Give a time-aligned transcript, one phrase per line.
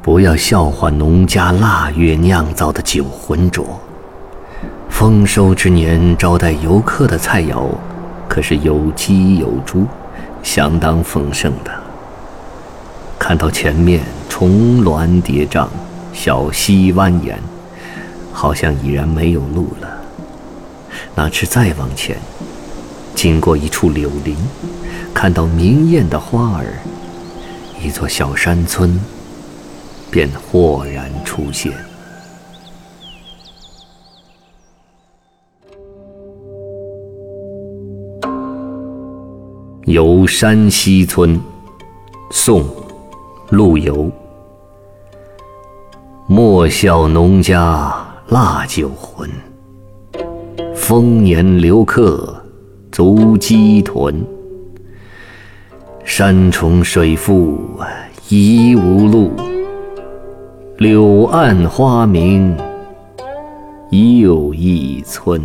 [0.00, 3.78] 不要笑话农家腊月酿造的酒浑浊。
[4.88, 7.66] 丰收之年招待游客的菜肴，
[8.28, 9.86] 可是有鸡有猪，
[10.42, 11.70] 相当丰盛的。
[13.18, 15.66] 看到前面重峦叠嶂，
[16.12, 17.34] 小溪蜿蜒，
[18.32, 19.88] 好像已然没有路了。
[21.14, 22.16] 哪知再往前，
[23.14, 24.36] 经过一处柳林，
[25.12, 26.66] 看到明艳的花儿，
[27.82, 28.98] 一座小山村
[30.10, 31.72] 便豁然出现。
[39.84, 41.40] 游山西村，
[42.30, 42.64] 宋，
[43.50, 44.10] 陆游。
[46.26, 47.90] 莫笑农家
[48.28, 49.30] 腊酒浑，
[50.74, 52.38] 丰年留客
[52.92, 54.22] 足鸡豚。
[56.04, 57.58] 山重水复
[58.28, 59.30] 疑无路，
[60.78, 62.56] 柳暗花明
[63.90, 65.42] 又一村。